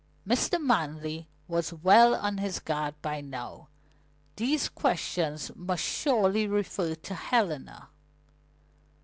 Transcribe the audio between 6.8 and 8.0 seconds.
to Helena.